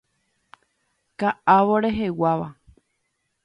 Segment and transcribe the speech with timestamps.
[1.19, 2.47] Ka'avo reheguáva.